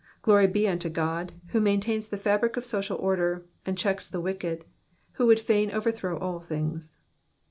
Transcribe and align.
Glory 0.23 0.47
be 0.47 0.67
unto 0.67 0.89
God 0.89 1.31
who 1.49 1.61
maintains 1.61 2.07
the 2.07 2.17
fabric 2.17 2.57
of 2.57 2.65
social 2.65 2.97
order, 2.97 3.45
and 3.67 3.77
checks 3.77 4.07
the 4.07 4.19
wicked, 4.19 4.65
who 5.11 5.27
would 5.27 5.39
fain 5.39 5.69
overthrow 5.69 6.17
all 6.17 6.39
things. 6.39 7.01